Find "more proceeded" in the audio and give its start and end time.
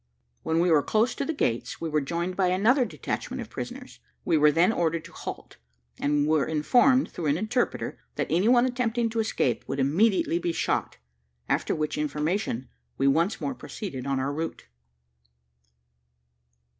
13.39-14.07